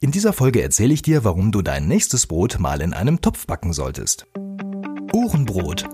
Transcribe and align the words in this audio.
In 0.00 0.12
dieser 0.12 0.32
Folge 0.32 0.62
erzähle 0.62 0.94
ich 0.94 1.02
dir, 1.02 1.24
warum 1.24 1.50
du 1.50 1.60
dein 1.60 1.88
nächstes 1.88 2.28
Brot 2.28 2.60
mal 2.60 2.82
in 2.82 2.92
einem 2.94 3.20
Topf 3.20 3.48
backen 3.48 3.72
solltest. 3.72 4.28
Ohrenbrot. 5.12 5.86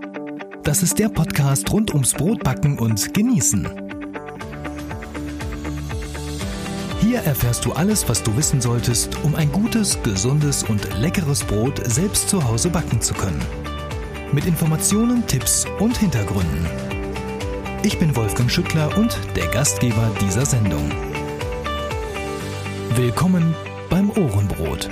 Das 0.62 0.83
ist 0.83 0.99
der 0.99 1.08
Podcast 1.08 1.73
rund 1.73 1.95
ums 1.95 2.12
Brotbacken 2.12 2.79
und 2.79 3.14
Genießen. 3.14 3.67
Hier 7.01 7.21
erfährst 7.21 7.64
du 7.64 7.72
alles, 7.72 8.06
was 8.06 8.22
du 8.22 8.37
wissen 8.37 8.61
solltest, 8.61 9.25
um 9.25 9.35
ein 9.35 9.51
gutes, 9.51 10.03
gesundes 10.03 10.64
und 10.64 10.86
leckeres 11.00 11.43
Brot 11.43 11.80
selbst 11.91 12.29
zu 12.29 12.45
Hause 12.45 12.68
backen 12.68 13.00
zu 13.00 13.14
können. 13.14 13.41
Mit 14.32 14.45
Informationen, 14.45 15.27
Tipps 15.27 15.64
und 15.79 15.96
Hintergründen. 15.96 16.66
Ich 17.82 17.98
bin 17.98 18.14
Wolfgang 18.14 18.50
Schüttler 18.50 18.95
und 18.98 19.18
der 19.34 19.46
Gastgeber 19.46 20.11
dieser 20.21 20.45
Sendung. 20.45 20.91
Willkommen 22.96 23.55
beim 23.95 24.11
Ohrenbrot. 24.11 24.88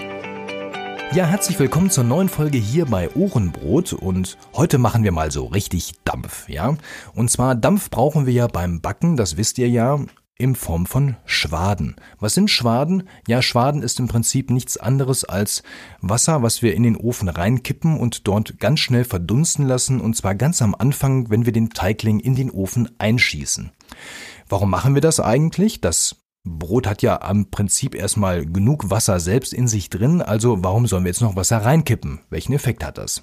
Ja, 1.12 1.26
herzlich 1.26 1.58
willkommen 1.58 1.90
zur 1.90 2.04
neuen 2.04 2.28
Folge 2.28 2.58
hier 2.58 2.86
bei 2.86 3.10
Ohrenbrot 3.16 3.94
und 3.94 4.38
heute 4.54 4.78
machen 4.78 5.02
wir 5.02 5.10
mal 5.10 5.32
so 5.32 5.46
richtig 5.46 5.94
Dampf, 6.04 6.48
ja? 6.48 6.76
Und 7.12 7.28
zwar 7.28 7.56
Dampf 7.56 7.90
brauchen 7.90 8.26
wir 8.26 8.32
ja 8.32 8.46
beim 8.46 8.80
Backen, 8.80 9.16
das 9.16 9.36
wisst 9.36 9.58
ihr 9.58 9.68
ja, 9.68 9.98
in 10.38 10.54
Form 10.54 10.86
von 10.86 11.16
Schwaden. 11.24 11.96
Was 12.20 12.34
sind 12.34 12.48
Schwaden? 12.48 13.08
Ja, 13.26 13.42
Schwaden 13.42 13.82
ist 13.82 13.98
im 13.98 14.06
Prinzip 14.06 14.50
nichts 14.50 14.76
anderes 14.76 15.24
als 15.24 15.64
Wasser, 16.00 16.44
was 16.44 16.62
wir 16.62 16.72
in 16.72 16.84
den 16.84 16.96
Ofen 16.96 17.28
reinkippen 17.28 17.98
und 17.98 18.28
dort 18.28 18.60
ganz 18.60 18.78
schnell 18.78 19.02
verdunsten 19.02 19.66
lassen 19.66 20.00
und 20.00 20.14
zwar 20.14 20.36
ganz 20.36 20.62
am 20.62 20.76
Anfang, 20.76 21.28
wenn 21.28 21.44
wir 21.44 21.52
den 21.52 21.70
Teigling 21.70 22.20
in 22.20 22.36
den 22.36 22.52
Ofen 22.52 22.88
einschießen. 22.98 23.72
Warum 24.48 24.70
machen 24.70 24.94
wir 24.94 25.02
das 25.02 25.18
eigentlich? 25.18 25.80
Das 25.80 26.21
Brot 26.44 26.86
hat 26.86 27.02
ja 27.02 27.22
am 27.22 27.50
Prinzip 27.50 27.94
erstmal 27.94 28.44
genug 28.44 28.90
Wasser 28.90 29.20
selbst 29.20 29.52
in 29.52 29.68
sich 29.68 29.90
drin, 29.90 30.20
also 30.22 30.62
warum 30.64 30.86
sollen 30.86 31.04
wir 31.04 31.10
jetzt 31.10 31.22
noch 31.22 31.36
Wasser 31.36 31.58
reinkippen? 31.58 32.20
Welchen 32.30 32.52
Effekt 32.52 32.84
hat 32.84 32.98
das? 32.98 33.22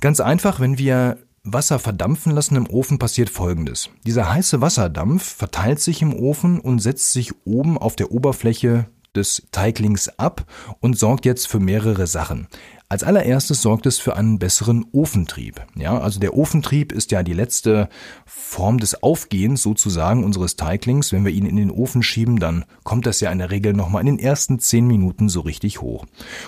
Ganz 0.00 0.20
einfach, 0.20 0.60
wenn 0.60 0.78
wir 0.78 1.18
Wasser 1.42 1.78
verdampfen 1.78 2.32
lassen 2.32 2.56
im 2.56 2.68
Ofen 2.68 2.98
passiert 2.98 3.28
Folgendes. 3.28 3.90
Dieser 4.06 4.32
heiße 4.32 4.62
Wasserdampf 4.62 5.22
verteilt 5.24 5.78
sich 5.78 6.00
im 6.00 6.14
Ofen 6.14 6.58
und 6.58 6.78
setzt 6.78 7.12
sich 7.12 7.32
oben 7.44 7.76
auf 7.76 7.96
der 7.96 8.12
Oberfläche 8.12 8.86
des 9.16 9.46
Teiglings 9.52 10.08
ab 10.18 10.44
und 10.80 10.98
sorgt 10.98 11.24
jetzt 11.26 11.48
für 11.48 11.60
mehrere 11.60 12.06
Sachen. 12.06 12.48
Als 12.94 13.02
allererstes 13.02 13.62
sorgt 13.62 13.86
es 13.86 13.98
für 13.98 14.14
einen 14.14 14.38
besseren 14.38 14.84
Ofentrieb. 14.92 15.60
Ja, 15.74 15.98
also 15.98 16.20
der 16.20 16.36
Ofentrieb 16.36 16.92
ist 16.92 17.10
ja 17.12 17.22
die 17.22 17.32
letzte 17.32 17.88
Form 18.26 18.78
des 18.78 19.02
Aufgehens 19.02 19.62
sozusagen 19.62 20.22
unseres 20.22 20.54
Teiglings. 20.56 21.10
Wenn 21.10 21.24
wir 21.24 21.32
ihn 21.32 21.46
in 21.46 21.56
den 21.56 21.72
Ofen 21.72 22.02
schieben, 22.02 22.38
dann 22.38 22.66
kommt 22.84 23.06
das 23.06 23.20
ja 23.20 23.32
in 23.32 23.38
der 23.38 23.50
Regel 23.50 23.72
nochmal 23.72 24.02
in 24.02 24.06
den 24.06 24.18
ersten 24.18 24.60
zehn 24.60 24.86
Minuten 24.86 25.30
so 25.30 25.40
richtig 25.40 25.80
hoch. 25.80 26.04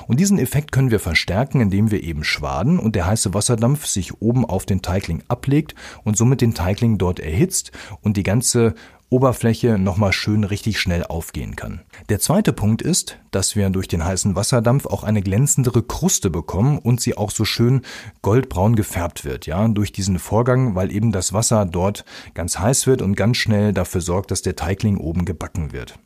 Und 0.06 0.20
diesen 0.20 0.38
Effekt 0.38 0.72
können 0.72 0.90
wir 0.90 1.00
verstärken, 1.00 1.60
indem 1.60 1.90
wir 1.90 2.04
eben 2.04 2.22
schwaden 2.22 2.78
und 2.78 2.94
der 2.94 3.06
heiße 3.06 3.32
Wasserdampf 3.32 3.86
sich 3.86 4.20
oben 4.20 4.44
auf 4.44 4.66
den 4.66 4.82
Teigling 4.82 5.24
ablegt 5.28 5.74
und 6.04 6.18
somit 6.18 6.42
den 6.42 6.54
Teigling 6.54 6.98
dort 6.98 7.18
erhitzt 7.18 7.72
und 8.02 8.18
die 8.18 8.22
ganze 8.22 8.74
Oberfläche 9.08 9.78
nochmal 9.78 10.12
schön 10.12 10.44
richtig 10.44 10.80
schnell 10.80 11.04
aufgehen 11.04 11.54
kann. 11.54 11.82
Der 12.08 12.18
zweite 12.18 12.52
Punkt 12.52 12.82
ist, 12.82 13.18
dass 13.30 13.54
wir 13.54 13.70
durch 13.70 13.86
den 13.86 14.04
heißen 14.04 14.34
Wasserdampf 14.34 14.86
auch 14.86 15.04
eine 15.04 15.22
glänzendere 15.22 15.82
Kruste 15.82 16.28
bekommen 16.28 16.78
und 16.78 17.00
sie 17.00 17.16
auch 17.16 17.30
so 17.30 17.44
schön 17.44 17.82
goldbraun 18.22 18.74
gefärbt 18.74 19.24
wird, 19.24 19.46
ja, 19.46 19.68
durch 19.68 19.92
diesen 19.92 20.18
Vorgang, 20.18 20.74
weil 20.74 20.90
eben 20.90 21.12
das 21.12 21.32
Wasser 21.32 21.66
dort 21.66 22.04
ganz 22.34 22.58
heiß 22.58 22.86
wird 22.86 23.00
und 23.00 23.16
ganz 23.16 23.36
schnell 23.36 23.72
dafür 23.72 24.00
sorgt, 24.00 24.30
dass 24.30 24.42
der 24.42 24.56
Teigling 24.56 24.96
oben 24.96 25.24
gebacken 25.24 25.72
wird. 25.72 25.98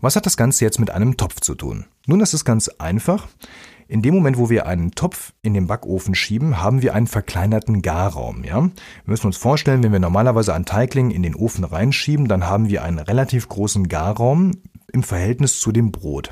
Was 0.00 0.16
hat 0.16 0.24
das 0.24 0.38
Ganze 0.38 0.64
jetzt 0.64 0.80
mit 0.80 0.90
einem 0.90 1.16
Topf 1.18 1.40
zu 1.40 1.54
tun? 1.54 1.84
Nun, 2.06 2.20
das 2.20 2.32
ist 2.32 2.46
ganz 2.46 2.68
einfach. 2.78 3.28
In 3.86 4.02
dem 4.02 4.14
Moment, 4.14 4.38
wo 4.38 4.48
wir 4.48 4.66
einen 4.66 4.92
Topf 4.92 5.32
in 5.42 5.52
den 5.52 5.66
Backofen 5.66 6.14
schieben, 6.14 6.62
haben 6.62 6.80
wir 6.80 6.94
einen 6.94 7.06
verkleinerten 7.06 7.82
Garraum. 7.82 8.44
Ja? 8.44 8.62
Wir 8.62 8.70
müssen 9.04 9.26
uns 9.26 9.36
vorstellen, 9.36 9.82
wenn 9.82 9.92
wir 9.92 9.98
normalerweise 9.98 10.54
einen 10.54 10.64
Teigling 10.64 11.10
in 11.10 11.22
den 11.22 11.34
Ofen 11.34 11.64
reinschieben, 11.64 12.28
dann 12.28 12.46
haben 12.46 12.70
wir 12.70 12.82
einen 12.82 12.98
relativ 12.98 13.48
großen 13.48 13.88
Garraum 13.88 14.52
im 14.92 15.02
Verhältnis 15.02 15.60
zu 15.60 15.70
dem 15.70 15.92
Brot. 15.92 16.30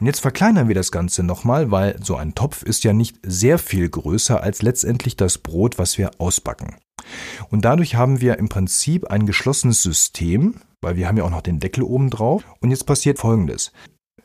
Und 0.00 0.06
jetzt 0.06 0.20
verkleinern 0.20 0.66
wir 0.68 0.74
das 0.74 0.90
Ganze 0.90 1.22
nochmal, 1.22 1.70
weil 1.70 2.02
so 2.02 2.16
ein 2.16 2.34
Topf 2.34 2.62
ist 2.62 2.84
ja 2.84 2.92
nicht 2.92 3.18
sehr 3.22 3.58
viel 3.58 3.88
größer 3.88 4.42
als 4.42 4.62
letztendlich 4.62 5.16
das 5.16 5.38
Brot, 5.38 5.78
was 5.78 5.98
wir 5.98 6.10
ausbacken. 6.18 6.76
Und 7.50 7.64
dadurch 7.64 7.96
haben 7.96 8.20
wir 8.20 8.38
im 8.38 8.48
Prinzip 8.48 9.10
ein 9.10 9.26
geschlossenes 9.26 9.82
System, 9.82 10.56
weil 10.84 10.96
wir 10.96 11.08
haben 11.08 11.16
ja 11.16 11.24
auch 11.24 11.30
noch 11.30 11.42
den 11.42 11.58
Deckel 11.58 11.82
oben 11.82 12.10
drauf. 12.10 12.44
Und 12.60 12.70
jetzt 12.70 12.86
passiert 12.86 13.18
Folgendes. 13.18 13.72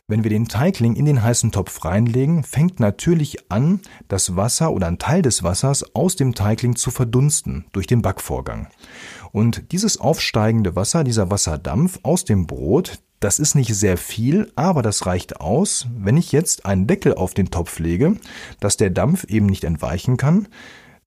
Wenn 0.08 0.24
wir 0.24 0.30
den 0.32 0.48
Teigling 0.48 0.96
in 0.96 1.06
den 1.06 1.22
heißen 1.22 1.52
Topf 1.52 1.86
reinlegen, 1.86 2.44
fängt 2.44 2.80
natürlich 2.80 3.52
an, 3.52 3.80
das 4.08 4.36
Wasser 4.36 4.72
oder 4.72 4.88
ein 4.88 4.98
Teil 4.98 5.22
des 5.22 5.44
Wassers 5.44 5.96
aus 5.96 6.16
dem 6.16 6.34
Teigling 6.34 6.76
zu 6.76 6.90
verdunsten 6.90 7.66
durch 7.74 7.86
den 7.86 8.02
Backvorgang. 8.02 8.70
Und 9.32 9.72
dieses 9.72 10.00
aufsteigende 10.00 10.76
Wasser, 10.76 11.04
dieser 11.04 11.30
Wasserdampf 11.30 12.00
aus 12.02 12.26
dem 12.26 12.48
Brot, 12.48 13.00
das 13.20 13.38
ist 13.38 13.54
nicht 13.54 13.76
sehr 13.76 13.98
viel, 13.98 14.52
aber 14.56 14.82
das 14.82 15.06
reicht 15.06 15.42
aus, 15.42 15.86
wenn 15.96 16.18
ich 16.18 16.32
jetzt 16.32 16.66
einen 16.66 16.88
Deckel 16.88 17.14
auf 17.14 17.36
den 17.36 17.52
Topf 17.52 17.78
lege, 17.78 18.16
dass 18.60 18.78
der 18.78 18.90
Dampf 18.90 19.26
eben 19.26 19.46
nicht 19.46 19.64
entweichen 19.64 20.18
kann, 20.18 20.48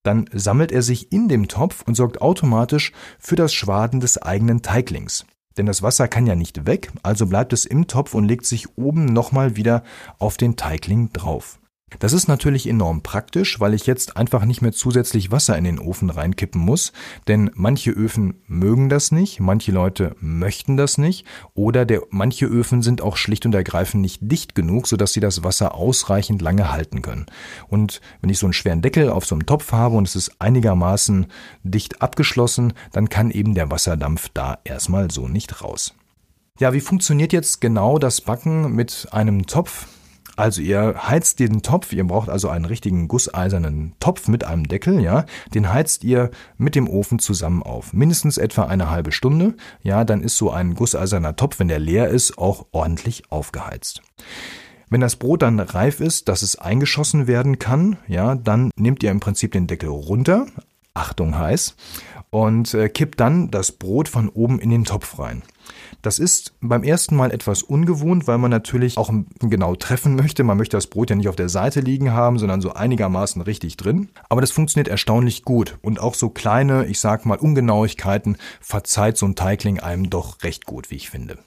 dann 0.05 0.27
sammelt 0.33 0.71
er 0.71 0.83
sich 0.83 1.11
in 1.11 1.29
dem 1.29 1.49
Topf 1.49 1.83
und 1.87 1.95
sorgt 1.95 2.23
automatisch 2.23 2.93
für 3.19 3.37
das 3.37 3.53
Schwaden 3.53 4.01
des 4.01 4.21
eigenen 4.21 4.63
Teiglings. 4.63 5.27
Denn 5.57 5.67
das 5.67 5.83
Wasser 5.83 6.09
kann 6.09 6.27
ja 6.27 6.35
nicht 6.35 6.67
weg, 6.67 6.91
also 7.03 7.27
bleibt 7.27 7.53
es 7.53 7.65
im 7.67 7.87
Topf 7.87 8.15
und 8.15 8.25
legt 8.25 8.47
sich 8.47 8.77
oben 8.77 9.05
nochmal 9.07 9.57
wieder 9.57 9.83
auf 10.19 10.37
den 10.37 10.57
Teigling 10.57 11.13
drauf. 11.13 11.59
Das 11.99 12.13
ist 12.13 12.29
natürlich 12.29 12.69
enorm 12.69 13.03
praktisch, 13.03 13.61
weil 13.61 13.75
ich 13.75 13.87
jetzt 13.87 14.17
einfach 14.17 14.45
nicht 14.45 14.63
mehr 14.63 14.73
zusätzlich 14.73 15.31
Wasser 15.31 15.57
in 15.57 15.65
den 15.65 15.79
Ofen 15.79 16.11
reinkippen 16.11 16.61
muss, 16.61 16.93
denn 17.29 17.51
manche 17.55 17.91
Öfen 17.91 18.35
mögen 18.47 18.89
das 18.89 19.13
nicht, 19.13 19.41
manche 19.41 19.73
Leute 19.73 20.17
möchten 20.21 20.77
das 20.77 20.99
nicht 20.99 21.27
oder 21.55 21.85
der, 21.85 22.03
manche 22.11 22.47
Öfen 22.47 22.83
sind 22.83 23.03
auch 23.03 23.17
schlicht 23.17 23.47
und 23.47 23.55
ergreifend 23.55 24.03
nicht 24.03 24.21
dicht 24.23 24.55
genug, 24.55 24.87
sodass 24.87 25.13
sie 25.13 25.21
das 25.21 25.45
Wasser 25.45 25.75
ausreichend 25.75 26.43
lange 26.43 26.71
halten 26.73 27.03
können. 27.03 27.27
Und 27.69 28.01
wenn 28.21 28.31
ich 28.31 28.39
so 28.39 28.47
einen 28.47 28.53
schweren 28.53 28.83
Deckel 28.83 29.11
auf 29.11 29.27
so 29.27 29.35
einem 29.35 29.47
Topf 29.47 29.73
habe 29.73 29.97
und 29.97 30.09
es 30.09 30.17
ist 30.17 30.41
einigermaßen 30.41 31.27
dicht 31.63 32.03
abgeschlossen, 32.03 32.73
dann 32.93 33.09
kann 33.09 33.31
eben 33.31 33.55
der 33.55 33.71
Wasserdampf 33.71 34.29
da 34.35 34.59
erstmal 34.65 35.11
so 35.11 35.29
nicht 35.29 35.63
raus. 35.63 35.95
Ja, 36.59 36.73
wie 36.73 36.81
funktioniert 36.81 37.33
jetzt 37.33 37.61
genau 37.61 37.99
das 37.99 38.21
Backen 38.21 38.75
mit 38.75 39.09
einem 39.11 39.47
Topf? 39.47 39.87
Also 40.37 40.63
ihr 40.63 40.95
heizt 41.09 41.41
den 41.41 41.63
Topf, 41.63 41.93
ihr 41.93 42.05
braucht 42.05 42.31
also 42.31 42.49
einen 42.49 42.65
richtigen 42.65 43.07
gusseisernen 43.07 43.95
Topf 44.01 44.29
mit 44.29 44.45
einem 44.45 44.67
Deckel, 44.67 45.01
ja, 45.01 45.27
den 45.55 45.73
heizt 45.73 46.05
ihr 46.05 46.31
mit 46.57 46.75
dem 46.75 46.89
Ofen 46.89 47.19
zusammen 47.19 47.63
auf. 47.63 47.93
Mindestens 47.93 48.39
etwa 48.39 48.65
eine 48.65 48.91
halbe 48.91 49.13
Stunde, 49.13 49.55
ja, 49.83 50.05
dann 50.05 50.23
ist 50.23 50.39
so 50.39 50.51
ein 50.51 50.75
gusseiserner 50.75 51.37
Topf, 51.37 51.59
wenn 51.59 51.69
der 51.69 51.79
leer 51.79 52.09
ist, 52.09 52.39
auch 52.39 52.67
ordentlich 52.73 53.31
aufgeheizt. 53.31 54.03
Wenn 54.89 55.01
das 55.01 55.17
Brot 55.17 55.43
dann 55.43 55.61
reif 55.61 56.01
ist, 56.01 56.29
dass 56.29 56.43
es 56.43 56.57
eingeschossen 56.57 57.27
werden 57.27 57.59
kann, 57.59 57.97
ja, 58.09 58.35
dann 58.35 58.71
nehmt 58.77 59.03
ihr 59.03 59.11
im 59.11 59.21
Prinzip 59.21 59.53
den 59.53 59.67
Deckel 59.67 59.89
runter, 59.89 60.47
Achtung 60.95 61.39
heiß, 61.39 61.77
und 62.33 62.73
äh, 62.73 62.89
kippt 62.89 63.21
dann 63.21 63.51
das 63.51 63.73
Brot 63.73 64.09
von 64.09 64.29
oben 64.31 64.59
in 64.59 64.71
den 64.71 64.85
Topf 64.85 65.19
rein. 65.19 65.43
Das 66.01 66.19
ist 66.19 66.55
beim 66.61 66.83
ersten 66.83 67.15
Mal 67.15 67.31
etwas 67.31 67.63
ungewohnt, 67.63 68.27
weil 68.27 68.39
man 68.39 68.51
natürlich 68.51 68.97
auch 68.97 69.13
genau 69.39 69.77
treffen 69.77 70.17
möchte. 70.17 70.43
Man 70.43 70.57
möchte 70.57 70.77
das 70.77 70.89
Brot 70.89 71.11
ja 71.11 71.17
nicht 71.17 71.29
auf 71.29 71.37
der 71.37 71.51
Seite 71.51 71.81
liegen 71.81 72.13
haben, 72.13 72.39
sondern 72.39 72.61
so 72.61 72.73
einigermaßen 72.73 73.43
richtig 73.43 73.77
drin. 73.77 74.09
Aber 74.29 74.41
das 74.41 74.51
funktioniert 74.51 74.89
erstaunlich 74.89 75.45
gut. 75.45 75.79
Und 75.83 76.01
auch 76.01 76.15
so 76.15 76.31
kleine, 76.31 76.87
ich 76.87 76.99
sag 76.99 77.27
mal, 77.27 77.39
Ungenauigkeiten 77.39 78.39
verzeiht 78.61 79.19
so 79.19 79.27
ein 79.27 79.37
Teigling 79.37 79.79
einem 79.79 80.11
doch 80.11 80.43
recht 80.43 80.65
gut, 80.65 80.91
wie 80.91 80.97
ich 80.97 81.11
finde. 81.11 81.39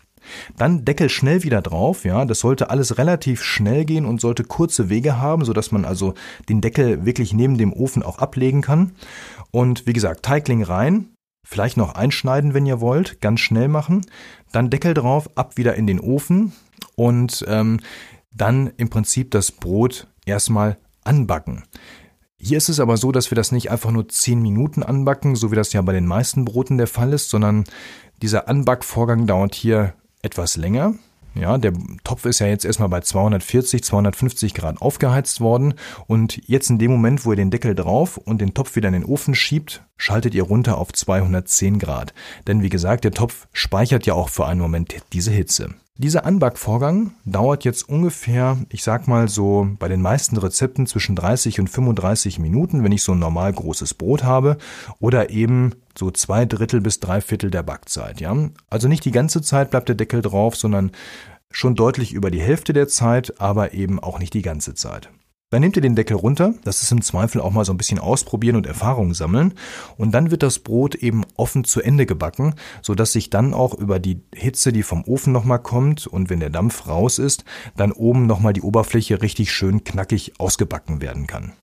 Dann 0.57 0.85
Deckel 0.85 1.09
schnell 1.09 1.43
wieder 1.43 1.61
drauf, 1.61 2.05
ja, 2.05 2.25
das 2.25 2.39
sollte 2.39 2.69
alles 2.69 2.97
relativ 2.97 3.43
schnell 3.43 3.85
gehen 3.85 4.05
und 4.05 4.21
sollte 4.21 4.43
kurze 4.43 4.89
Wege 4.89 5.19
haben, 5.19 5.45
sodass 5.45 5.71
man 5.71 5.85
also 5.85 6.13
den 6.49 6.61
Deckel 6.61 7.05
wirklich 7.05 7.33
neben 7.33 7.57
dem 7.57 7.73
Ofen 7.73 8.03
auch 8.03 8.19
ablegen 8.19 8.61
kann. 8.61 8.91
Und 9.51 9.87
wie 9.87 9.93
gesagt, 9.93 10.23
Teigling 10.23 10.63
rein, 10.63 11.09
Vielleicht 11.47 11.77
noch 11.77 11.93
einschneiden, 11.93 12.55
wenn 12.55 12.65
ihr 12.65 12.81
wollt, 12.81 13.21
ganz 13.21 13.39
schnell 13.39 13.67
machen. 13.67 14.03
Dann 14.51 14.71
Deckel 14.71 14.95
drauf, 14.95 15.29
ab 15.35 15.57
wieder 15.57 15.75
in 15.75 15.85
den 15.85 15.99
Ofen 15.99 16.53
und 16.95 17.45
ähm, 17.47 17.81
dann 18.33 18.71
im 18.77 18.89
Prinzip 18.89 19.29
das 19.29 19.51
Brot 19.51 20.07
erstmal 20.25 20.77
anbacken. 21.03 21.63
Hier 22.37 22.57
ist 22.57 22.69
es 22.69 22.79
aber 22.79 22.97
so, 22.97 23.11
dass 23.11 23.31
wir 23.31 23.35
das 23.35 23.51
nicht 23.51 23.69
einfach 23.69 23.91
nur 23.91 24.09
10 24.09 24.41
Minuten 24.41 24.81
anbacken, 24.83 25.35
so 25.35 25.51
wie 25.51 25.55
das 25.55 25.71
ja 25.71 25.81
bei 25.83 25.93
den 25.93 26.07
meisten 26.07 26.45
Broten 26.45 26.77
der 26.77 26.87
Fall 26.87 27.13
ist, 27.13 27.29
sondern 27.29 27.63
dieser 28.21 28.49
Anbackvorgang 28.49 29.27
dauert 29.27 29.53
hier 29.55 29.93
etwas 30.25 30.57
länger. 30.57 30.95
Ja, 31.35 31.57
der 31.57 31.73
Topf 32.05 32.25
ist 32.25 32.39
ja 32.39 32.47
jetzt 32.47 32.63
erstmal 32.63 32.87
bei 32.87 33.01
240, 33.01 33.83
250 33.83 34.53
Grad 34.53 34.81
aufgeheizt 34.81 35.41
worden 35.41 35.73
und 36.07 36.41
jetzt 36.47 36.69
in 36.69 36.79
dem 36.79 36.91
Moment, 36.91 37.25
wo 37.25 37.31
ihr 37.31 37.35
den 37.35 37.51
Deckel 37.51 37.75
drauf 37.75 38.17
und 38.17 38.39
den 38.39 38.53
Topf 38.53 38.77
wieder 38.77 38.87
in 38.87 38.93
den 38.93 39.05
Ofen 39.05 39.35
schiebt, 39.35 39.83
schaltet 39.97 40.33
ihr 40.33 40.43
runter 40.43 40.77
auf 40.77 40.93
210 40.93 41.77
Grad. 41.77 42.13
Denn 42.47 42.61
wie 42.61 42.69
gesagt, 42.69 43.03
der 43.03 43.11
Topf 43.11 43.47
speichert 43.51 44.05
ja 44.05 44.13
auch 44.13 44.29
für 44.29 44.45
einen 44.45 44.61
Moment 44.61 44.95
diese 45.11 45.31
Hitze. 45.31 45.75
Dieser 45.97 46.25
Anbackvorgang 46.25 47.13
dauert 47.23 47.63
jetzt 47.63 47.87
ungefähr, 47.87 48.57
ich 48.67 48.83
sag 48.83 49.07
mal 49.07 49.29
so 49.29 49.69
bei 49.79 49.87
den 49.87 50.01
meisten 50.01 50.35
Rezepten 50.35 50.87
zwischen 50.87 51.15
30 51.15 51.61
und 51.61 51.69
35 51.69 52.37
Minuten, 52.37 52.83
wenn 52.83 52.91
ich 52.91 53.01
so 53.01 53.13
ein 53.13 53.19
normal 53.19 53.53
großes 53.53 53.93
Brot 53.93 54.25
habe 54.25 54.57
oder 54.99 55.29
eben 55.29 55.71
so 55.97 56.11
zwei 56.11 56.43
Drittel 56.43 56.81
bis 56.81 56.99
drei 56.99 57.21
Viertel 57.21 57.49
der 57.49 57.63
Backzeit, 57.63 58.19
ja. 58.19 58.35
Also 58.69 58.89
nicht 58.89 59.05
die 59.05 59.11
ganze 59.11 59.41
Zeit 59.41 59.71
bleibt 59.71 59.87
der 59.87 59.95
Deckel 59.95 60.21
drauf, 60.21 60.57
sondern 60.57 60.91
schon 61.49 61.75
deutlich 61.75 62.11
über 62.11 62.29
die 62.29 62.41
Hälfte 62.41 62.73
der 62.73 62.89
Zeit, 62.89 63.39
aber 63.39 63.73
eben 63.73 64.01
auch 64.01 64.19
nicht 64.19 64.33
die 64.33 64.41
ganze 64.41 64.73
Zeit. 64.73 65.09
Dann 65.55 65.61
nehmt 65.61 65.77
ihr 65.77 65.81
den 65.81 65.95
Deckel 65.95 66.17
runter, 66.17 66.53
das 66.65 66.83
ist 66.83 66.91
im 66.91 67.01
Zweifel 67.01 67.39
auch 67.39 67.51
mal 67.51 67.63
so 67.63 67.71
ein 67.71 67.77
bisschen 67.77 67.97
ausprobieren 67.97 68.57
und 68.57 68.67
Erfahrung 68.67 69.13
sammeln 69.13 69.53
und 69.95 70.11
dann 70.11 70.29
wird 70.29 70.43
das 70.43 70.59
Brot 70.59 70.95
eben 70.95 71.23
offen 71.37 71.63
zu 71.63 71.81
Ende 71.81 72.05
gebacken, 72.05 72.55
so 72.81 72.93
dass 72.93 73.13
sich 73.13 73.29
dann 73.29 73.53
auch 73.53 73.73
über 73.73 73.99
die 73.99 74.19
Hitze, 74.35 74.73
die 74.73 74.83
vom 74.83 75.05
Ofen 75.05 75.31
nochmal 75.31 75.59
kommt 75.59 76.07
und 76.07 76.29
wenn 76.29 76.41
der 76.41 76.49
Dampf 76.49 76.89
raus 76.89 77.19
ist, 77.19 77.45
dann 77.77 77.93
oben 77.93 78.27
nochmal 78.27 78.51
die 78.51 78.63
Oberfläche 78.63 79.21
richtig 79.21 79.53
schön 79.53 79.85
knackig 79.85 80.33
ausgebacken 80.41 80.99
werden 80.99 81.25
kann. 81.25 81.53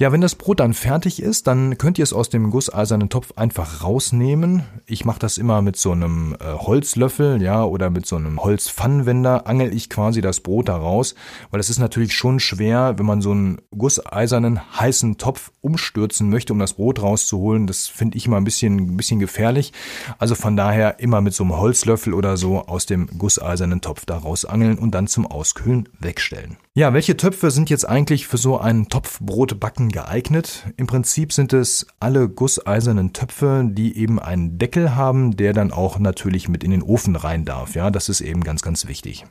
Ja, 0.00 0.12
wenn 0.12 0.22
das 0.22 0.34
Brot 0.34 0.60
dann 0.60 0.72
fertig 0.72 1.20
ist, 1.20 1.46
dann 1.46 1.76
könnt 1.76 1.98
ihr 1.98 2.04
es 2.04 2.14
aus 2.14 2.30
dem 2.30 2.50
gusseisernen 2.50 3.10
Topf 3.10 3.34
einfach 3.36 3.84
rausnehmen. 3.84 4.62
Ich 4.86 5.04
mache 5.04 5.18
das 5.18 5.36
immer 5.36 5.60
mit 5.60 5.76
so 5.76 5.92
einem 5.92 6.34
äh, 6.40 6.54
Holzlöffel, 6.54 7.42
ja, 7.42 7.64
oder 7.64 7.90
mit 7.90 8.06
so 8.06 8.16
einem 8.16 8.42
Holzpfannenwender 8.42 9.46
angel 9.46 9.74
ich 9.74 9.90
quasi 9.90 10.22
das 10.22 10.40
Brot 10.40 10.70
da 10.70 10.78
raus, 10.78 11.14
weil 11.50 11.60
es 11.60 11.68
ist 11.68 11.80
natürlich 11.80 12.14
schon 12.14 12.40
schwer, 12.40 12.94
wenn 12.96 13.04
man 13.04 13.20
so 13.20 13.32
einen 13.32 13.60
gusseisernen 13.76 14.58
heißen 14.80 15.18
Topf 15.18 15.52
umstürzen 15.60 16.30
möchte, 16.30 16.54
um 16.54 16.58
das 16.58 16.72
Brot 16.72 17.02
rauszuholen. 17.02 17.66
Das 17.66 17.86
finde 17.86 18.16
ich 18.16 18.24
immer 18.24 18.38
ein 18.38 18.44
bisschen, 18.44 18.78
ein 18.78 18.96
bisschen 18.96 19.20
gefährlich. 19.20 19.74
Also 20.18 20.34
von 20.34 20.56
daher 20.56 21.00
immer 21.00 21.20
mit 21.20 21.34
so 21.34 21.44
einem 21.44 21.58
Holzlöffel 21.58 22.14
oder 22.14 22.38
so 22.38 22.60
aus 22.66 22.86
dem 22.86 23.06
gusseisernen 23.18 23.82
Topf 23.82 24.06
da 24.06 24.16
rausangeln 24.16 24.78
und 24.78 24.92
dann 24.92 25.08
zum 25.08 25.26
Auskühlen 25.26 25.90
wegstellen. 25.98 26.56
Ja, 26.76 26.94
welche 26.94 27.16
Töpfe 27.16 27.50
sind 27.50 27.68
jetzt 27.68 27.84
eigentlich 27.84 28.28
für 28.28 28.36
so 28.36 28.56
ein 28.56 28.88
Topfbrotbacken 28.88 29.88
geeignet? 29.88 30.68
Im 30.76 30.86
Prinzip 30.86 31.32
sind 31.32 31.52
es 31.52 31.84
alle 31.98 32.28
gusseisernen 32.28 33.12
Töpfe, 33.12 33.64
die 33.68 33.98
eben 33.98 34.20
einen 34.20 34.56
Deckel 34.56 34.94
haben, 34.94 35.36
der 35.36 35.52
dann 35.52 35.72
auch 35.72 35.98
natürlich 35.98 36.48
mit 36.48 36.62
in 36.62 36.70
den 36.70 36.84
Ofen 36.84 37.16
rein 37.16 37.44
darf. 37.44 37.74
Ja, 37.74 37.90
das 37.90 38.08
ist 38.08 38.20
eben 38.20 38.44
ganz, 38.44 38.62
ganz 38.62 38.86
wichtig. 38.86 39.26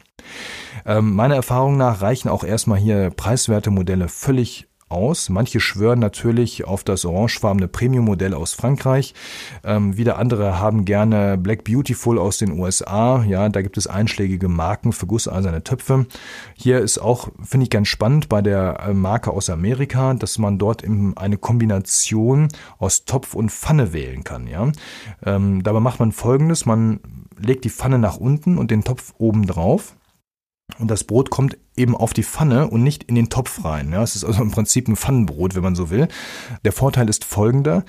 Ähm, 0.85 1.13
meiner 1.15 1.35
Erfahrung 1.35 1.77
nach 1.77 2.01
reichen 2.01 2.27
auch 2.27 2.43
erstmal 2.43 2.77
hier 2.77 3.09
preiswerte 3.09 3.71
Modelle 3.71 4.09
völlig 4.09 4.68
aus. 4.89 5.29
Manche 5.29 5.59
schwören 5.59 5.99
natürlich 5.99 6.65
auf 6.65 6.83
das 6.83 7.05
orangefarbene 7.05 7.67
Premium-Modell 7.67 8.33
aus 8.33 8.53
Frankreich. 8.53 9.13
Ähm, 9.63 9.97
wieder 9.97 10.17
andere 10.17 10.59
haben 10.59 10.85
gerne 10.85 11.37
Black 11.37 11.63
Beautiful 11.63 12.17
aus 12.17 12.37
den 12.37 12.59
USA. 12.59 13.23
Ja, 13.23 13.49
da 13.49 13.61
gibt 13.61 13.77
es 13.77 13.87
einschlägige 13.87 14.49
Marken 14.49 14.91
für 14.91 15.05
gusseiserne 15.05 15.63
Töpfe. 15.63 16.05
Hier 16.55 16.79
ist 16.79 16.97
auch, 16.99 17.29
finde 17.43 17.65
ich 17.65 17.69
ganz 17.69 17.87
spannend 17.87 18.29
bei 18.29 18.41
der 18.41 18.79
äh, 18.87 18.93
Marke 18.93 19.31
aus 19.31 19.49
Amerika, 19.49 20.13
dass 20.13 20.37
man 20.37 20.57
dort 20.57 20.83
eben 20.83 21.15
eine 21.17 21.37
Kombination 21.37 22.49
aus 22.77 23.05
Topf 23.05 23.33
und 23.33 23.51
Pfanne 23.51 23.93
wählen 23.93 24.23
kann. 24.23 24.47
Ja, 24.47 24.71
ähm, 25.25 25.63
dabei 25.63 25.79
macht 25.79 25.99
man 25.99 26.11
Folgendes: 26.11 26.65
Man 26.65 26.99
legt 27.37 27.63
die 27.63 27.69
Pfanne 27.69 27.99
nach 27.99 28.17
unten 28.17 28.57
und 28.57 28.71
den 28.71 28.83
Topf 28.83 29.13
oben 29.17 29.47
drauf. 29.47 29.95
Und 30.77 30.89
das 30.89 31.03
Brot 31.03 31.29
kommt 31.29 31.57
eben 31.75 31.95
auf 31.95 32.13
die 32.13 32.23
Pfanne 32.23 32.69
und 32.69 32.83
nicht 32.83 33.03
in 33.03 33.15
den 33.15 33.29
Topf 33.29 33.65
rein. 33.65 33.91
Ja, 33.91 34.03
es 34.03 34.15
ist 34.15 34.23
also 34.23 34.41
im 34.41 34.51
Prinzip 34.51 34.87
ein 34.87 34.95
Pfannenbrot, 34.95 35.55
wenn 35.55 35.63
man 35.63 35.75
so 35.75 35.89
will. 35.89 36.07
Der 36.63 36.71
Vorteil 36.71 37.09
ist 37.09 37.25
folgender. 37.25 37.83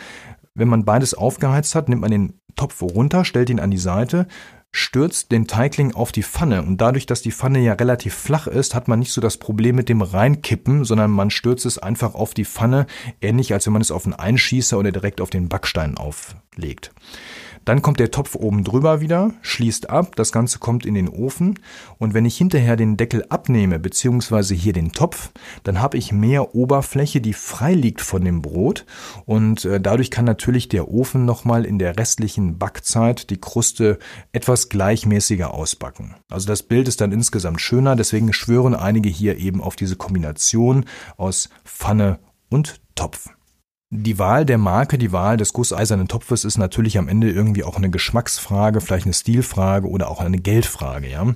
Wenn 0.55 0.69
man 0.69 0.85
beides 0.85 1.15
aufgeheizt 1.15 1.75
hat, 1.75 1.89
nimmt 1.89 2.01
man 2.01 2.11
den 2.11 2.41
Topf 2.57 2.83
runter, 2.83 3.25
stellt 3.25 3.51
ihn 3.51 3.61
an 3.61 3.71
die 3.71 3.79
Seite, 3.79 4.27
stürzt 4.73 5.33
den 5.33 5.47
Teigling 5.47 5.95
auf 5.95 6.13
die 6.13 6.23
Pfanne 6.23 6.63
und 6.63 6.81
dadurch, 6.81 7.07
dass 7.07 7.23
die 7.23 7.33
Pfanne 7.33 7.61
ja 7.61 7.73
relativ 7.73 8.15
flach 8.15 8.47
ist, 8.47 8.75
hat 8.75 8.87
man 8.87 9.01
nicht 9.01 9.13
so 9.13 9.21
das 9.21 9.37
Problem 9.37 9.75
mit 9.75 9.89
dem 9.89 10.03
Reinkippen, 10.03 10.85
sondern 10.85 11.11
man 11.11 11.31
stürzt 11.31 11.67
es 11.67 11.79
einfach 11.79 12.15
auf 12.15 12.35
die 12.35 12.45
Pfanne, 12.45 12.87
ähnlich 13.21 13.53
als 13.53 13.67
wenn 13.67 13.73
man 13.73 13.83
es 13.83 13.91
auf 13.91 14.05
einen 14.05 14.15
Einschießer 14.15 14.79
oder 14.79 14.93
direkt 14.93 15.21
auf 15.21 15.31
den 15.31 15.49
Backstein 15.49 15.97
auflegt. 15.97 16.93
Dann 17.65 17.83
kommt 17.83 18.01
der 18.01 18.11
Topf 18.11 18.35
oben 18.35 18.65
drüber 18.65 19.01
wieder, 19.01 19.33
schließt 19.43 19.91
ab, 19.91 20.17
das 20.17 20.33
Ganze 20.33 20.59
kommt 20.59 20.87
in 20.87 20.95
den 20.95 21.09
Ofen 21.09 21.59
und 21.99 22.15
wenn 22.15 22.25
ich 22.25 22.37
hinterher 22.37 22.77
den 22.77 22.97
Deckel 22.97 23.25
abnehme, 23.29 23.79
beziehungsweise 23.79 24.55
hier 24.55 24.73
den 24.73 24.93
Topf, 24.93 25.31
dann 25.63 25.81
habe 25.81 25.99
ich 25.99 26.13
mehr 26.13 26.55
Oberfläche, 26.55 27.21
die 27.21 27.35
frei 27.35 27.75
liegt 27.75 28.01
von 28.01 28.25
dem 28.25 28.43
Brot 28.43 28.87
und 29.27 29.65
äh, 29.65 29.81
dadurch 29.81 30.11
kann 30.11 30.25
natürlich 30.25 30.69
der 30.69 30.89
Ofen 30.89 31.25
nochmal 31.25 31.65
in 31.65 31.79
der 31.79 31.99
restlichen 31.99 32.59
Backzeit 32.59 33.31
die 33.31 33.41
Kruste 33.41 33.99
etwas 34.33 34.69
gleichmäßiger 34.69 35.53
ausbacken. 35.53 36.15
Also 36.29 36.47
das 36.47 36.63
Bild 36.63 36.89
ist 36.89 37.01
dann 37.01 37.13
insgesamt 37.13 37.61
schöner, 37.61 37.97
deswegen 37.97 38.33
schwören 38.33 38.75
einige 38.75 39.09
hier 39.09 39.37
eben 39.39 39.61
auf 39.61 39.77
diese 39.77 39.97
Kombination 39.97 40.85
aus 41.17 41.51
Pfanne 41.65 42.19
und 42.49 42.81
Topf. 42.95 43.31
Die 43.93 44.21
Wahl 44.21 44.47
der 44.47 44.57
Marke, 44.57 44.99
die 44.99 45.11
Wahl 45.11 45.37
des 45.37 45.53
gusseisernen 45.53 46.07
Topfes 46.07 46.45
ist 46.45 46.59
natürlich 46.59 46.97
am 46.97 47.09
Ende 47.09 47.29
irgendwie 47.29 47.65
auch 47.65 47.77
eine 47.77 47.91
Geschmacksfrage, 47.91 48.81
vielleicht 48.81 49.07
eine 49.07 49.15
Stilfrage 49.15 49.89
oder 49.89 50.09
auch 50.09 50.21
eine 50.21 50.39
Geldfrage, 50.39 51.11
ja. 51.11 51.27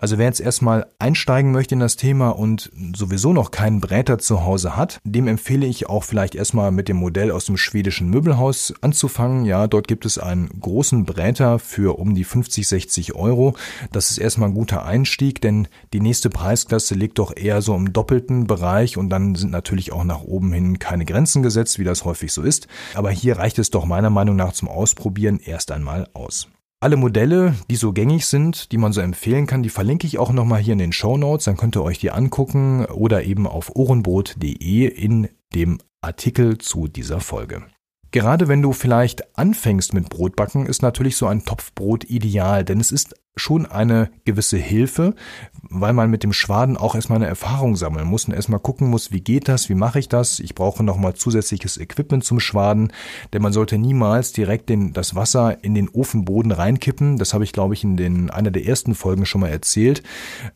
Also 0.00 0.16
wer 0.16 0.24
jetzt 0.24 0.40
erstmal 0.40 0.86
einsteigen 0.98 1.52
möchte 1.52 1.74
in 1.74 1.80
das 1.80 1.96
Thema 1.96 2.30
und 2.30 2.70
sowieso 2.96 3.34
noch 3.34 3.50
keinen 3.50 3.82
Bräter 3.82 4.16
zu 4.16 4.42
Hause 4.42 4.74
hat, 4.74 5.00
dem 5.04 5.28
empfehle 5.28 5.66
ich 5.66 5.90
auch 5.90 6.02
vielleicht 6.02 6.34
erstmal 6.34 6.70
mit 6.70 6.88
dem 6.88 6.96
Modell 6.96 7.30
aus 7.30 7.44
dem 7.44 7.58
schwedischen 7.58 8.08
Möbelhaus 8.08 8.72
anzufangen. 8.80 9.44
Ja, 9.44 9.66
dort 9.66 9.86
gibt 9.86 10.06
es 10.06 10.16
einen 10.16 10.48
großen 10.60 11.04
Bräter 11.04 11.58
für 11.58 11.98
um 11.98 12.14
die 12.14 12.24
50, 12.24 12.66
60 12.66 13.16
Euro. 13.16 13.54
Das 13.92 14.10
ist 14.10 14.16
erstmal 14.16 14.48
ein 14.48 14.54
guter 14.54 14.86
Einstieg, 14.86 15.42
denn 15.42 15.68
die 15.92 16.00
nächste 16.00 16.30
Preisklasse 16.30 16.94
liegt 16.94 17.18
doch 17.18 17.36
eher 17.36 17.60
so 17.60 17.74
im 17.74 17.92
doppelten 17.92 18.46
Bereich 18.46 18.96
und 18.96 19.10
dann 19.10 19.34
sind 19.34 19.50
natürlich 19.50 19.92
auch 19.92 20.04
nach 20.04 20.22
oben 20.22 20.54
hin 20.54 20.78
keine 20.78 21.04
Grenzen 21.04 21.42
gesetzt, 21.42 21.78
wie 21.78 21.84
das 21.84 21.97
das 21.98 22.04
häufig 22.04 22.32
so 22.32 22.42
ist. 22.42 22.68
Aber 22.94 23.10
hier 23.10 23.38
reicht 23.38 23.58
es 23.58 23.70
doch 23.70 23.84
meiner 23.84 24.10
Meinung 24.10 24.36
nach 24.36 24.52
zum 24.52 24.68
Ausprobieren 24.68 25.40
erst 25.44 25.72
einmal 25.72 26.08
aus. 26.14 26.48
Alle 26.80 26.96
Modelle, 26.96 27.56
die 27.70 27.76
so 27.76 27.92
gängig 27.92 28.26
sind, 28.26 28.70
die 28.70 28.78
man 28.78 28.92
so 28.92 29.00
empfehlen 29.00 29.48
kann, 29.48 29.64
die 29.64 29.68
verlinke 29.68 30.06
ich 30.06 30.18
auch 30.18 30.30
nochmal 30.30 30.60
hier 30.60 30.74
in 30.74 30.78
den 30.78 30.92
Show 30.92 31.16
Notes. 31.16 31.44
Dann 31.46 31.56
könnt 31.56 31.76
ihr 31.76 31.82
euch 31.82 31.98
die 31.98 32.12
angucken 32.12 32.86
oder 32.86 33.24
eben 33.24 33.48
auf 33.48 33.74
ohrenbrot.de 33.74 34.86
in 34.86 35.28
dem 35.54 35.78
Artikel 36.00 36.58
zu 36.58 36.86
dieser 36.86 37.18
Folge. 37.18 37.64
Gerade 38.12 38.46
wenn 38.46 38.62
du 38.62 38.72
vielleicht 38.72 39.36
anfängst 39.36 39.92
mit 39.92 40.08
Brotbacken, 40.08 40.66
ist 40.66 40.80
natürlich 40.80 41.16
so 41.16 41.26
ein 41.26 41.44
Topfbrot 41.44 42.04
ideal, 42.04 42.64
denn 42.64 42.80
es 42.80 42.92
ist 42.92 43.14
schon 43.38 43.66
eine 43.66 44.10
gewisse 44.24 44.56
Hilfe, 44.56 45.14
weil 45.62 45.92
man 45.92 46.10
mit 46.10 46.22
dem 46.22 46.32
Schwaden 46.32 46.76
auch 46.76 46.94
erstmal 46.94 47.16
eine 47.16 47.26
Erfahrung 47.26 47.76
sammeln 47.76 48.06
muss 48.06 48.26
und 48.26 48.34
erstmal 48.34 48.60
gucken 48.60 48.88
muss, 48.88 49.12
wie 49.12 49.20
geht 49.20 49.48
das, 49.48 49.68
wie 49.68 49.74
mache 49.74 49.98
ich 49.98 50.08
das, 50.08 50.40
ich 50.40 50.54
brauche 50.54 50.82
nochmal 50.82 51.14
zusätzliches 51.14 51.78
Equipment 51.78 52.24
zum 52.24 52.40
Schwaden, 52.40 52.92
denn 53.32 53.42
man 53.42 53.52
sollte 53.52 53.78
niemals 53.78 54.32
direkt 54.32 54.68
den, 54.68 54.92
das 54.92 55.14
Wasser 55.14 55.62
in 55.62 55.74
den 55.74 55.88
Ofenboden 55.88 56.52
reinkippen, 56.52 57.18
das 57.18 57.34
habe 57.34 57.44
ich 57.44 57.52
glaube 57.52 57.74
ich 57.74 57.84
in 57.84 57.96
den, 57.96 58.30
einer 58.30 58.50
der 58.50 58.66
ersten 58.66 58.94
Folgen 58.94 59.26
schon 59.26 59.40
mal 59.40 59.48
erzählt. 59.48 60.02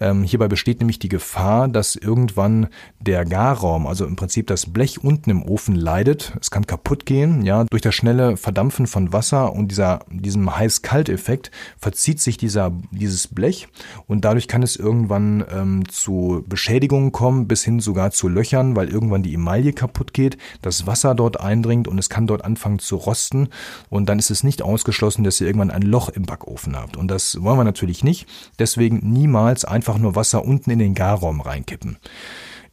Ähm, 0.01 0.23
hierbei 0.23 0.49
besteht 0.49 0.81
nämlich 0.81 0.99
die 0.99 1.09
Gefahr, 1.09 1.69
dass 1.69 1.97
irgendwann 1.97 2.69
der 3.01 3.25
Garraum, 3.25 3.87
also 3.87 4.07
im 4.07 4.17
Prinzip 4.17 4.47
das 4.47 4.67
Blech 4.67 5.03
unten 5.03 5.31
im 5.31 5.43
Ofen 5.43 5.75
leidet, 5.75 6.37
es 6.41 6.51
kann 6.51 6.67
kaputt 6.67 7.07
gehen, 7.07 7.43
ja, 7.45 7.65
durch 7.65 7.83
das 7.83 7.95
schnelle 7.95 8.37
Verdampfen 8.37 8.87
von 8.87 9.12
Wasser 9.12 9.53
und 9.53 9.69
dieser, 9.69 10.01
diesem 10.11 10.57
Heiß-Kalt-Effekt 10.57 11.51
verzieht 11.79 12.21
sich 12.21 12.37
dieser 12.37 12.72
dieses 12.91 13.29
Blech 13.29 13.69
und 14.07 14.25
dadurch 14.25 14.49
kann 14.49 14.62
es 14.62 14.76
irgendwann 14.76 15.45
ähm, 15.50 15.88
zu 15.88 16.45
Beschädigungen 16.49 17.12
kommen, 17.12 17.49
bis 17.49 17.62
hin 17.64 17.81
sogar 17.81 18.11
zu 18.11 18.29
Löchern, 18.29 18.76
weil 18.76 18.88
irgendwann 18.88 19.23
die 19.23 19.35
Emaille 19.35 19.73
kaputt 19.73 20.12
geht, 20.12 20.38
das 20.62 20.87
Wasser 20.87 21.14
dort 21.14 21.41
eindringt 21.41 21.88
und 21.88 21.99
es 21.99 22.09
kann 22.09 22.26
dort 22.26 22.45
anfangen 22.45 22.79
zu 22.79 22.97
rosten 22.97 23.49
und 23.91 24.09
dann 24.09 24.19
ist 24.19 24.31
es 24.31 24.45
nicht 24.45 24.62
ausgeschlossen, 24.62 25.25
dass 25.25 25.41
ihr 25.41 25.47
irgendwann 25.47 25.71
ein 25.71 25.83
Loch 25.83 26.09
im 26.09 26.25
Backofen 26.25 26.76
habt 26.76 26.97
und 26.97 27.09
das 27.09 27.43
wollen 27.43 27.59
wir 27.59 27.64
natürlich 27.64 28.05
nicht, 28.05 28.26
deswegen 28.59 29.00
niemals 29.12 29.64
einfach 29.64 29.99
nur 29.99 30.17
Wasser 30.17 30.45
unten 30.45 30.71
in 30.71 30.79
den 30.79 30.95
Garraum 30.95 31.41
reinkippen. 31.41 31.99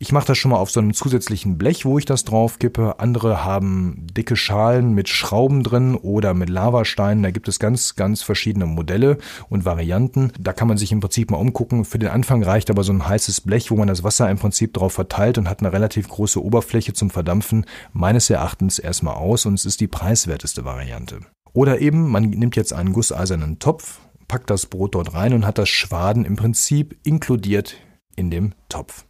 Ich 0.01 0.13
mache 0.13 0.27
das 0.27 0.38
schon 0.38 0.51
mal 0.51 0.58
auf 0.58 0.72
so 0.72 0.79
einem 0.79 0.94
zusätzlichen 0.94 1.58
Blech, 1.58 1.84
wo 1.84 1.98
ich 1.98 2.06
das 2.06 2.24
drauf 2.24 2.58
kippe. 2.58 3.01
Andere 3.01 3.44
haben 3.44 4.08
dicke 4.15 4.38
Schalen 4.38 4.94
mit 4.94 5.10
Schrauben 5.10 5.62
drin 5.62 5.96
oder 5.96 6.34
mit 6.34 6.48
Lavasteinen. 6.48 7.22
Da 7.22 7.32
gibt 7.32 7.50
es 7.50 7.60
ganz, 7.60 7.98
ganz 7.98 8.22
verschiedene 8.22 8.65
Modelle 8.65 9.18
und 9.50 9.65
Varianten. 9.65 10.32
Da 10.39 10.53
kann 10.53 10.70
man 10.70 10.77
sich 10.77 10.94
im 10.94 11.01
Prinzip 11.01 11.32
mal 11.32 11.38
umgucken. 11.38 11.84
Für 11.84 12.00
den 12.00 12.08
Anfang 12.08 12.41
reicht 12.44 12.70
aber 12.70 12.86
so 12.86 12.94
ein 12.94 13.06
heißes 13.06 13.41
Blech, 13.41 13.72
wo 13.72 13.75
man 13.75 13.89
das 13.89 14.01
Wasser 14.01 14.29
im 14.29 14.38
Prinzip 14.38 14.74
drauf 14.74 14.94
verteilt 14.94 15.38
und 15.38 15.50
hat 15.50 15.60
eine 15.60 15.74
relativ 15.74 16.08
große 16.08 16.41
Oberfläche 16.41 16.94
zum 16.94 17.10
Verdampfen. 17.10 17.65
Meines 17.91 18.29
Erachtens 18.29 18.79
erstmal 18.79 19.15
aus 19.15 19.46
und 19.46 19.56
es 19.56 19.65
ist 19.65 19.82
die 19.82 19.88
preiswerteste 19.88 20.63
Variante. 20.63 21.20
Oder 21.51 21.82
eben, 21.82 22.10
man 22.10 22.29
nimmt 22.29 22.56
jetzt 22.56 22.72
einen 22.72 22.94
gusseisernen 22.94 23.60
Topf, 23.60 24.00
packt 24.29 24.50
das 24.50 24.65
Brot 24.65 24.96
dort 24.96 25.13
rein 25.13 25.34
und 25.34 25.46
hat 25.46 25.58
das 25.58 25.68
Schwaden 25.68 26.24
im 26.24 26.38
Prinzip 26.38 26.98
inkludiert 27.03 27.75
in 28.15 28.32
dem 28.32 28.53
Topf. 28.70 29.03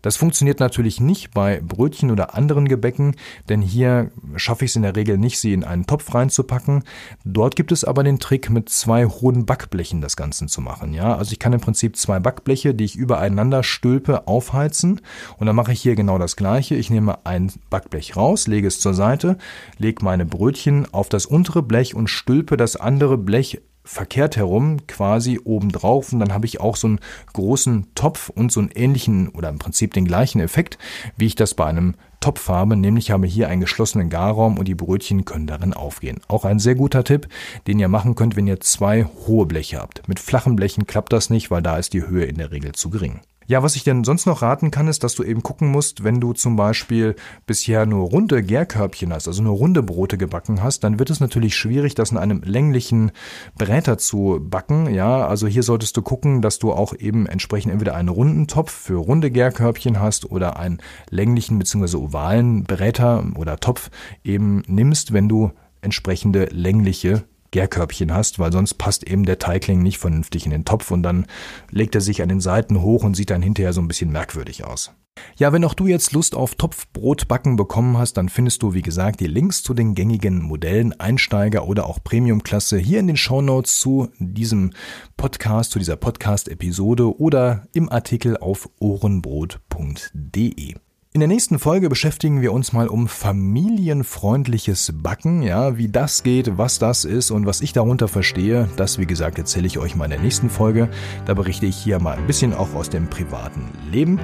Das 0.00 0.16
funktioniert 0.16 0.60
natürlich 0.60 1.00
nicht 1.00 1.32
bei 1.32 1.60
Brötchen 1.60 2.10
oder 2.10 2.34
anderen 2.34 2.68
Gebäcken, 2.68 3.16
denn 3.48 3.60
hier 3.60 4.10
schaffe 4.36 4.64
ich 4.64 4.70
es 4.70 4.76
in 4.76 4.82
der 4.82 4.96
Regel 4.96 5.18
nicht, 5.18 5.38
sie 5.38 5.52
in 5.52 5.64
einen 5.64 5.86
Topf 5.86 6.14
reinzupacken. 6.14 6.84
Dort 7.24 7.56
gibt 7.56 7.72
es 7.72 7.84
aber 7.84 8.02
den 8.02 8.18
Trick, 8.18 8.48
mit 8.48 8.68
zwei 8.68 9.06
hohen 9.06 9.44
Backblechen 9.44 10.00
das 10.00 10.16
Ganze 10.16 10.46
zu 10.46 10.60
machen. 10.60 10.94
Ja, 10.94 11.16
also 11.16 11.32
ich 11.32 11.38
kann 11.38 11.52
im 11.52 11.60
Prinzip 11.60 11.96
zwei 11.96 12.18
Backbleche, 12.18 12.74
die 12.74 12.84
ich 12.84 12.96
übereinander 12.96 13.62
stülpe, 13.62 14.26
aufheizen 14.26 15.00
und 15.38 15.46
dann 15.46 15.56
mache 15.56 15.72
ich 15.72 15.80
hier 15.80 15.94
genau 15.94 16.18
das 16.18 16.36
gleiche. 16.36 16.74
Ich 16.74 16.90
nehme 16.90 17.24
ein 17.26 17.52
Backblech 17.70 18.16
raus, 18.16 18.46
lege 18.46 18.68
es 18.68 18.80
zur 18.80 18.94
Seite, 18.94 19.36
lege 19.78 20.04
meine 20.04 20.24
Brötchen 20.24 20.92
auf 20.92 21.08
das 21.08 21.26
untere 21.26 21.62
Blech 21.62 21.94
und 21.94 22.08
stülpe 22.08 22.56
das 22.56 22.76
andere 22.76 23.18
Blech 23.18 23.60
verkehrt 23.84 24.36
herum 24.36 24.86
quasi 24.86 25.40
oben 25.42 25.70
drauf 25.70 26.12
und 26.12 26.20
dann 26.20 26.32
habe 26.32 26.46
ich 26.46 26.60
auch 26.60 26.76
so 26.76 26.86
einen 26.86 27.00
großen 27.32 27.88
Topf 27.94 28.28
und 28.28 28.52
so 28.52 28.60
einen 28.60 28.70
ähnlichen 28.70 29.28
oder 29.30 29.48
im 29.48 29.58
Prinzip 29.58 29.92
den 29.94 30.04
gleichen 30.04 30.40
Effekt, 30.40 30.78
wie 31.16 31.26
ich 31.26 31.34
das 31.34 31.54
bei 31.54 31.66
einem 31.66 31.94
Topf 32.20 32.48
habe, 32.48 32.76
nämlich 32.76 33.10
habe 33.10 33.26
hier 33.26 33.48
einen 33.48 33.60
geschlossenen 33.60 34.08
Garraum 34.08 34.56
und 34.56 34.68
die 34.68 34.76
Brötchen 34.76 35.24
können 35.24 35.46
darin 35.46 35.74
aufgehen. 35.74 36.20
Auch 36.28 36.44
ein 36.44 36.60
sehr 36.60 36.76
guter 36.76 37.02
Tipp, 37.02 37.28
den 37.66 37.80
ihr 37.80 37.88
machen 37.88 38.14
könnt, 38.14 38.36
wenn 38.36 38.46
ihr 38.46 38.60
zwei 38.60 39.04
hohe 39.26 39.46
Bleche 39.46 39.78
habt. 39.78 40.08
Mit 40.08 40.20
flachen 40.20 40.54
Blechen 40.54 40.86
klappt 40.86 41.12
das 41.12 41.30
nicht, 41.30 41.50
weil 41.50 41.62
da 41.62 41.76
ist 41.76 41.92
die 41.92 42.06
Höhe 42.06 42.24
in 42.24 42.38
der 42.38 42.52
Regel 42.52 42.72
zu 42.72 42.90
gering. 42.90 43.20
Ja, 43.52 43.62
was 43.62 43.76
ich 43.76 43.84
denn 43.84 44.02
sonst 44.02 44.24
noch 44.24 44.40
raten 44.40 44.70
kann, 44.70 44.88
ist, 44.88 45.04
dass 45.04 45.14
du 45.14 45.22
eben 45.22 45.42
gucken 45.42 45.68
musst, 45.68 46.04
wenn 46.04 46.22
du 46.22 46.32
zum 46.32 46.56
Beispiel 46.56 47.16
bisher 47.44 47.84
nur 47.84 48.08
runde 48.08 48.42
Gärkörbchen 48.42 49.12
hast, 49.12 49.28
also 49.28 49.42
nur 49.42 49.58
runde 49.58 49.82
Brote 49.82 50.16
gebacken 50.16 50.62
hast, 50.62 50.84
dann 50.84 50.98
wird 50.98 51.10
es 51.10 51.20
natürlich 51.20 51.54
schwierig, 51.54 51.94
das 51.94 52.12
in 52.12 52.16
einem 52.16 52.40
länglichen 52.40 53.12
Bräter 53.58 53.98
zu 53.98 54.38
backen. 54.40 54.94
Ja, 54.94 55.26
also 55.26 55.46
hier 55.48 55.62
solltest 55.64 55.94
du 55.98 56.00
gucken, 56.00 56.40
dass 56.40 56.60
du 56.60 56.72
auch 56.72 56.94
eben 56.94 57.26
entsprechend 57.26 57.74
entweder 57.74 57.94
einen 57.94 58.08
runden 58.08 58.46
Topf 58.46 58.72
für 58.72 58.94
runde 58.94 59.30
Gärkörbchen 59.30 60.00
hast 60.00 60.30
oder 60.30 60.56
einen 60.56 60.78
länglichen 61.10 61.58
bzw. 61.58 61.98
ovalen 61.98 62.64
Bräter 62.64 63.22
oder 63.34 63.58
Topf 63.58 63.90
eben 64.24 64.62
nimmst, 64.66 65.12
wenn 65.12 65.28
du 65.28 65.50
entsprechende 65.82 66.46
längliche 66.46 67.24
Gärkörbchen 67.52 68.12
hast, 68.12 68.40
weil 68.40 68.50
sonst 68.50 68.74
passt 68.74 69.04
eben 69.04 69.24
der 69.24 69.38
Teigling 69.38 69.82
nicht 69.82 69.98
vernünftig 69.98 70.44
in 70.44 70.50
den 70.50 70.64
Topf 70.64 70.90
und 70.90 71.04
dann 71.04 71.26
legt 71.70 71.94
er 71.94 72.00
sich 72.00 72.20
an 72.22 72.28
den 72.28 72.40
Seiten 72.40 72.82
hoch 72.82 73.04
und 73.04 73.14
sieht 73.14 73.30
dann 73.30 73.42
hinterher 73.42 73.72
so 73.72 73.80
ein 73.80 73.88
bisschen 73.88 74.10
merkwürdig 74.10 74.64
aus. 74.64 74.92
Ja, 75.36 75.52
wenn 75.52 75.64
auch 75.64 75.74
du 75.74 75.86
jetzt 75.86 76.12
Lust 76.12 76.34
auf 76.34 76.54
Topfbrotbacken 76.54 77.56
bekommen 77.56 77.98
hast, 77.98 78.14
dann 78.14 78.28
findest 78.28 78.62
du, 78.62 78.74
wie 78.74 78.82
gesagt, 78.82 79.20
die 79.20 79.26
Links 79.26 79.62
zu 79.62 79.74
den 79.74 79.94
gängigen 79.94 80.42
Modellen, 80.42 80.98
Einsteiger 80.98 81.68
oder 81.68 81.86
auch 81.86 82.02
Premiumklasse 82.02 82.78
hier 82.78 82.98
in 82.98 83.06
den 83.06 83.16
Shownotes 83.16 83.78
zu 83.78 84.08
diesem 84.18 84.72
Podcast, 85.16 85.70
zu 85.72 85.78
dieser 85.78 85.96
Podcast-Episode 85.96 87.18
oder 87.18 87.66
im 87.72 87.90
Artikel 87.90 88.36
auf 88.38 88.68
ohrenbrot.de. 88.78 90.74
In 91.14 91.20
der 91.20 91.28
nächsten 91.28 91.58
Folge 91.58 91.90
beschäftigen 91.90 92.40
wir 92.40 92.54
uns 92.54 92.72
mal 92.72 92.88
um 92.88 93.06
familienfreundliches 93.06 94.94
Backen, 94.94 95.42
ja, 95.42 95.76
wie 95.76 95.88
das 95.88 96.22
geht, 96.22 96.56
was 96.56 96.78
das 96.78 97.04
ist 97.04 97.30
und 97.30 97.44
was 97.44 97.60
ich 97.60 97.74
darunter 97.74 98.08
verstehe. 98.08 98.66
Das, 98.76 98.98
wie 98.98 99.04
gesagt, 99.04 99.36
erzähle 99.36 99.66
ich 99.66 99.78
euch 99.78 99.94
mal 99.94 100.06
in 100.06 100.12
der 100.12 100.20
nächsten 100.20 100.48
Folge. 100.48 100.88
Da 101.26 101.34
berichte 101.34 101.66
ich 101.66 101.76
hier 101.76 102.00
mal 102.00 102.16
ein 102.16 102.26
bisschen 102.26 102.54
auch 102.54 102.74
aus 102.74 102.88
dem 102.88 103.08
privaten 103.08 103.68
Leben. 103.90 104.18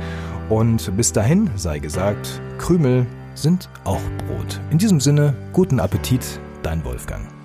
Und 0.49 0.97
bis 0.97 1.13
dahin 1.13 1.51
sei 1.57 1.79
gesagt, 1.79 2.41
Krümel 2.57 3.05
sind 3.35 3.69
auch 3.85 4.01
Brot. 4.27 4.59
In 4.71 4.79
diesem 4.79 4.99
Sinne, 4.99 5.37
guten 5.53 5.81
Appetit, 5.81 6.41
dein 6.63 6.83
Wolfgang. 6.87 7.38